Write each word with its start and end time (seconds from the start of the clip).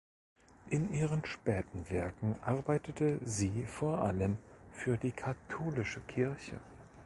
In 0.71 0.91
ihren 0.95 1.23
späten 1.27 1.87
Werken 1.91 2.35
arbeitete 2.43 3.19
sie 3.23 3.65
vor 3.67 3.99
allem 3.99 4.39
für 4.71 4.97
die 4.97 5.11
katholische 5.11 5.99
Kirche. 6.07 6.59